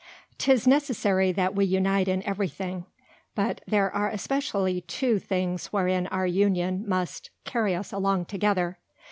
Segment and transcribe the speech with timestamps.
[0.39, 2.87] 'Tis necessary that we unite in every thing:
[3.35, 8.79] but there are especially two Things wherein our Union must carry us along together.